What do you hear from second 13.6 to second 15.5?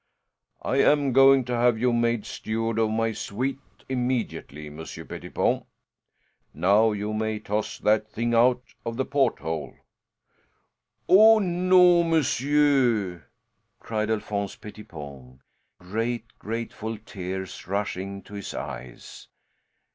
cried Alphonse Pettipon,